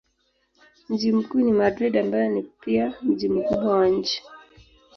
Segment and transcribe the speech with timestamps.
[0.89, 4.23] Mji mkuu ni Madrid ambayo ni pia mji mkubwa wa nchi.